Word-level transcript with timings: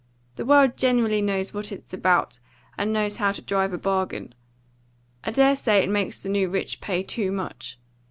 The 0.35 0.45
world 0.45 0.77
generally 0.77 1.21
knows 1.21 1.53
what 1.53 1.71
it's 1.71 1.93
about, 1.93 2.39
and 2.75 2.91
knows 2.91 3.17
how 3.17 3.31
to 3.33 3.41
drive 3.43 3.71
a 3.71 3.77
bargain. 3.77 4.33
I 5.23 5.29
dare 5.29 5.55
say 5.55 5.83
it 5.83 5.89
makes 5.91 6.23
the 6.23 6.29
new 6.29 6.49
rich 6.49 6.81
pay 6.81 7.03
too 7.03 7.31
much. 7.31 7.77